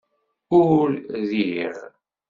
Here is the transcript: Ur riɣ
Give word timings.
Ur 0.61 0.87
riɣ 1.29 1.75